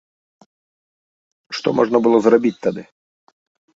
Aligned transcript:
Што 1.59 1.69
можна 1.81 1.97
было 2.07 2.17
зрабіць 2.29 2.57
тады? 2.67 2.81